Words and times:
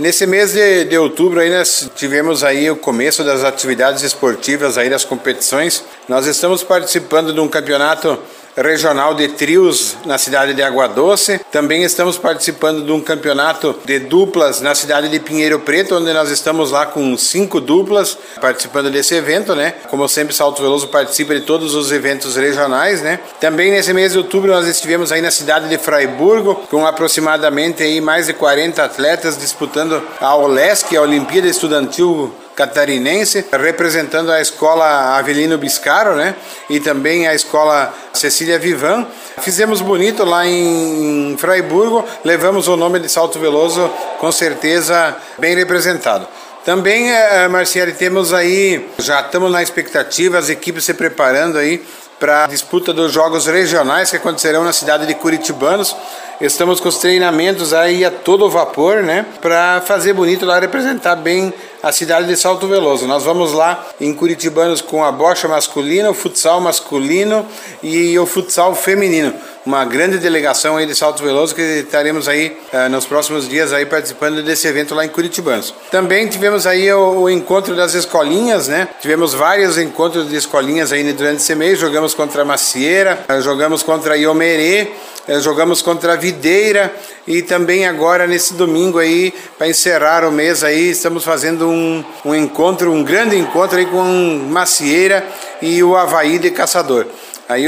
Nesse 0.00 0.26
mês 0.26 0.54
de, 0.54 0.86
de 0.86 0.96
outubro 0.96 1.40
aí 1.40 1.50
nós 1.50 1.90
tivemos 1.94 2.42
aí 2.42 2.70
o 2.70 2.76
começo 2.76 3.22
das 3.22 3.44
atividades 3.44 4.02
esportivas 4.02 4.78
aí 4.78 4.88
das 4.88 5.04
competições. 5.04 5.84
Nós 6.08 6.26
estamos 6.26 6.62
participando 6.62 7.34
de 7.34 7.38
um 7.38 7.46
campeonato 7.46 8.18
regional 8.56 9.14
de 9.14 9.28
trios 9.28 9.96
na 10.04 10.18
cidade 10.18 10.54
de 10.54 10.62
Água 10.62 10.88
Doce. 10.88 11.40
Também 11.50 11.82
estamos 11.82 12.18
participando 12.18 12.84
de 12.84 12.92
um 12.92 13.00
campeonato 13.00 13.76
de 13.84 13.98
duplas 13.98 14.60
na 14.60 14.74
cidade 14.74 15.08
de 15.08 15.20
Pinheiro 15.20 15.60
Preto, 15.60 15.96
onde 15.96 16.12
nós 16.12 16.30
estamos 16.30 16.70
lá 16.70 16.86
com 16.86 17.16
cinco 17.16 17.60
duplas 17.60 18.16
participando 18.40 18.90
desse 18.90 19.14
evento, 19.14 19.54
né? 19.54 19.74
Como 19.88 20.08
sempre, 20.08 20.34
Salto 20.34 20.62
Veloso 20.62 20.88
participa 20.88 21.34
de 21.34 21.42
todos 21.42 21.74
os 21.74 21.92
eventos 21.92 22.36
regionais, 22.36 23.02
né? 23.02 23.20
Também 23.40 23.70
nesse 23.70 23.92
mês 23.92 24.12
de 24.12 24.18
outubro 24.18 24.50
nós 24.52 24.66
estivemos 24.66 25.12
aí 25.12 25.20
na 25.20 25.30
cidade 25.30 25.68
de 25.68 25.78
Fraiburgo 25.78 26.54
com 26.70 26.86
aproximadamente 26.86 27.82
aí 27.82 28.00
mais 28.00 28.26
de 28.26 28.32
40 28.32 28.82
atletas 28.82 29.38
disputando 29.38 30.02
a 30.20 30.34
OLESC, 30.36 30.96
a 30.96 31.02
Olimpíada 31.02 31.48
Estudantil 31.48 32.32
catarinense, 32.60 33.46
representando 33.52 34.30
a 34.30 34.38
escola 34.38 35.16
Avelino 35.16 35.56
Biscaro, 35.56 36.14
né? 36.14 36.34
E 36.68 36.78
também 36.78 37.26
a 37.26 37.34
escola 37.34 37.94
Cecília 38.12 38.58
Vivan. 38.58 39.06
Fizemos 39.38 39.80
bonito 39.80 40.24
lá 40.26 40.46
em 40.46 41.36
Fraiburgo, 41.38 42.04
levamos 42.22 42.68
o 42.68 42.76
nome 42.76 42.98
de 43.00 43.08
Salto 43.08 43.38
Veloso 43.38 43.90
com 44.18 44.30
certeza 44.30 45.16
bem 45.38 45.56
representado. 45.56 46.28
Também, 46.62 47.10
eh, 47.10 47.48
Marciele, 47.48 47.92
temos 47.92 48.34
aí, 48.34 48.86
já 48.98 49.22
estamos 49.22 49.50
na 49.50 49.62
expectativa, 49.62 50.36
as 50.36 50.50
equipes 50.50 50.84
se 50.84 50.92
preparando 50.92 51.56
aí 51.56 51.82
para 52.18 52.44
a 52.44 52.46
disputa 52.46 52.92
dos 52.92 53.10
jogos 53.10 53.46
regionais 53.46 54.10
que 54.10 54.16
acontecerão 54.16 54.62
na 54.62 54.74
cidade 54.74 55.06
de 55.06 55.14
Curitibanos. 55.14 55.96
Estamos 56.38 56.78
com 56.78 56.90
os 56.90 56.98
treinamentos 56.98 57.72
aí 57.72 58.04
a 58.04 58.10
todo 58.10 58.50
vapor, 58.50 59.02
né? 59.02 59.24
Para 59.40 59.80
fazer 59.80 60.12
bonito 60.12 60.44
lá, 60.44 60.60
representar 60.60 61.16
bem 61.16 61.52
a 61.82 61.92
cidade 61.92 62.26
de 62.26 62.36
Salto 62.36 62.66
Veloso. 62.66 63.06
Nós 63.06 63.24
vamos 63.24 63.52
lá 63.52 63.86
em 64.00 64.12
Curitibanos 64.12 64.80
com 64.80 65.04
a 65.04 65.10
bocha 65.10 65.48
masculina, 65.48 66.10
o 66.10 66.14
futsal 66.14 66.60
masculino 66.60 67.46
e 67.82 68.18
o 68.18 68.26
futsal 68.26 68.74
feminino. 68.74 69.34
Uma 69.70 69.84
grande 69.84 70.18
delegação 70.18 70.76
aí 70.76 70.84
de 70.84 70.96
Salto 70.96 71.22
Veloso 71.22 71.54
que 71.54 71.62
estaremos 71.62 72.28
aí 72.28 72.58
uh, 72.72 72.88
nos 72.90 73.06
próximos 73.06 73.48
dias 73.48 73.72
aí 73.72 73.86
participando 73.86 74.42
desse 74.42 74.66
evento 74.66 74.96
lá 74.96 75.04
em 75.04 75.08
Curitibanos. 75.08 75.72
Também 75.92 76.26
tivemos 76.26 76.66
aí 76.66 76.92
o, 76.92 77.20
o, 77.20 77.30
encontro 77.30 77.76
das 77.76 77.94
escolinhas, 77.94 78.66
né? 78.66 78.88
Tivemos 79.00 79.32
vários 79.32 79.78
encontros 79.78 80.28
de 80.28 80.34
escolinhas 80.34 80.90
aí 80.90 81.12
durante 81.12 81.36
esse 81.36 81.54
mês. 81.54 81.78
Jogamos 81.78 82.14
contra 82.14 82.44
Macieira, 82.44 83.24
uh, 83.30 83.40
jogamos 83.40 83.84
contra 83.84 84.16
Iomerê, 84.16 84.88
uh, 85.28 85.40
jogamos 85.40 85.80
contra 85.82 86.16
Videira 86.16 86.92
e 87.24 87.40
também 87.40 87.86
agora 87.86 88.26
nesse 88.26 88.54
domingo 88.54 88.98
aí 88.98 89.32
para 89.56 89.68
encerrar 89.68 90.24
o 90.24 90.32
mês 90.32 90.64
aí 90.64 90.90
estamos 90.90 91.22
fazendo 91.22 91.68
um, 91.68 92.04
um 92.24 92.34
encontro, 92.34 92.90
um 92.90 93.04
grande 93.04 93.36
encontro 93.36 93.78
aí 93.78 93.86
com 93.86 94.02
Macieira 94.50 95.24
e 95.62 95.80
o 95.80 95.96
Havaí 95.96 96.40
de 96.40 96.50
Caçador. 96.50 97.06
Aí 97.50 97.66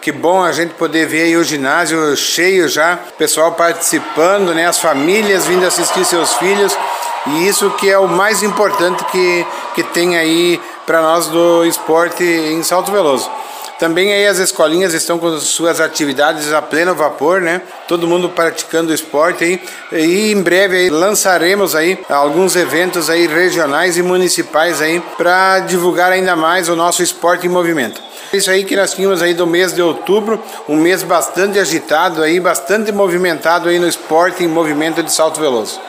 que 0.00 0.10
bom 0.10 0.42
a 0.42 0.52
gente 0.52 0.72
poder 0.72 1.06
ver 1.06 1.36
o 1.36 1.44
ginásio 1.44 2.16
cheio 2.16 2.66
já, 2.66 2.98
pessoal 3.18 3.52
participando, 3.52 4.54
né, 4.54 4.66
as 4.66 4.78
famílias 4.78 5.44
vindo 5.44 5.66
assistir 5.66 6.02
seus 6.06 6.32
filhos. 6.36 6.74
E 7.26 7.46
isso 7.46 7.68
que 7.72 7.90
é 7.90 7.98
o 7.98 8.08
mais 8.08 8.42
importante 8.42 9.04
que, 9.04 9.46
que 9.74 9.82
tem 9.82 10.16
aí 10.16 10.58
para 10.86 11.02
nós 11.02 11.26
do 11.26 11.62
esporte 11.66 12.24
em 12.24 12.62
Salto 12.62 12.90
Veloso. 12.90 13.30
Também 13.78 14.12
aí 14.12 14.26
as 14.26 14.38
escolinhas 14.38 14.92
estão 14.92 15.18
com 15.18 15.38
suas 15.38 15.80
atividades 15.80 16.52
a 16.52 16.60
pleno 16.60 16.94
vapor, 16.94 17.40
né? 17.40 17.62
Todo 17.86 18.08
mundo 18.08 18.28
praticando 18.28 18.92
esporte 18.92 19.44
aí. 19.44 19.62
E 19.92 20.32
em 20.32 20.42
breve 20.42 20.76
aí 20.76 20.90
lançaremos 20.90 21.76
aí 21.76 21.98
alguns 22.08 22.56
eventos 22.56 23.08
aí 23.08 23.28
regionais 23.28 23.96
e 23.96 24.02
municipais 24.02 24.82
aí 24.82 25.00
para 25.16 25.60
divulgar 25.60 26.10
ainda 26.10 26.34
mais 26.34 26.68
o 26.68 26.74
nosso 26.74 27.04
esporte 27.04 27.46
em 27.46 27.50
movimento. 27.50 28.08
Isso 28.32 28.50
aí 28.50 28.64
que 28.64 28.76
nós 28.76 28.92
tínhamos 28.92 29.22
aí 29.22 29.32
do 29.32 29.46
mês 29.46 29.72
de 29.72 29.80
outubro, 29.80 30.42
um 30.68 30.76
mês 30.76 31.02
bastante 31.02 31.58
agitado 31.58 32.22
aí, 32.22 32.38
bastante 32.38 32.92
movimentado 32.92 33.68
aí 33.68 33.78
no 33.78 33.88
esporte 33.88 34.42
em 34.44 34.48
movimento 34.48 35.02
de 35.02 35.12
salto 35.12 35.40
veloso. 35.40 35.80